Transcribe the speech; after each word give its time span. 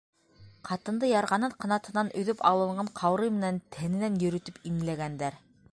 —Ҡатынды 0.69 1.09
ярғанат 1.11 1.53
ҡанатынан 1.65 2.09
өҙөп 2.23 2.41
алынған 2.51 2.91
ҡаурый 3.01 3.33
менән 3.37 3.61
тәненән 3.77 4.21
йөрөтөп 4.25 4.59
имләгәндәр. 4.73 5.43